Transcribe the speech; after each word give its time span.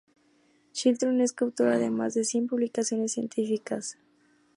Chilton 0.73 1.21
es 1.21 1.31
coautora 1.31 1.77
de 1.77 1.91
más 1.91 2.15
de 2.15 2.23
cien 2.23 2.47
publicaciones 2.47 3.11
científicas. 3.11 3.99